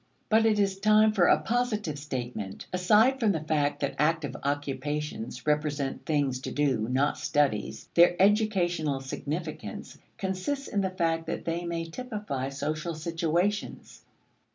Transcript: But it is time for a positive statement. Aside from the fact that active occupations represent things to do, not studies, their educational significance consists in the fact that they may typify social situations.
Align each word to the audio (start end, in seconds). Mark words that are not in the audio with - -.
But 0.29 0.47
it 0.47 0.57
is 0.57 0.79
time 0.79 1.11
for 1.13 1.25
a 1.25 1.39
positive 1.41 1.99
statement. 1.99 2.65
Aside 2.73 3.19
from 3.19 3.33
the 3.33 3.39
fact 3.39 3.81
that 3.81 3.93
active 4.01 4.35
occupations 4.43 5.45
represent 5.45 6.07
things 6.07 6.39
to 6.39 6.51
do, 6.51 6.89
not 6.89 7.19
studies, 7.19 7.87
their 7.93 8.19
educational 8.19 8.99
significance 9.01 9.99
consists 10.17 10.67
in 10.67 10.81
the 10.81 10.89
fact 10.89 11.27
that 11.27 11.45
they 11.45 11.65
may 11.65 11.85
typify 11.87 12.49
social 12.49 12.95
situations. 12.95 14.01